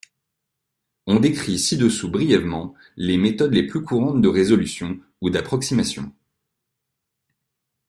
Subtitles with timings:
[1.05, 6.11] On décrit ci-dessous brièvement les méthodes les plus courantes de résolution ou d'approximation.